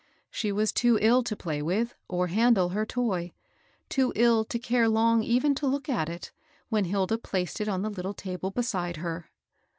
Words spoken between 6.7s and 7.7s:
Hilda placed it